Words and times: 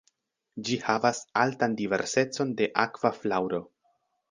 Ĝi 0.69 0.77
havas 0.85 1.19
altan 1.43 1.77
diversecon 1.83 2.57
de 2.63 2.71
akva 2.87 3.15
flaŭro. 3.21 3.63